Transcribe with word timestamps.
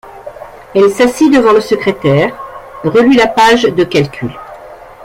Elle 0.73 0.89
s’assit 0.89 1.31
devant 1.31 1.51
le 1.53 1.61
secrétaire, 1.61 2.35
relut 2.83 3.13
la 3.15 3.27
page 3.27 3.65
de 3.65 3.83
calculs. 3.83 4.35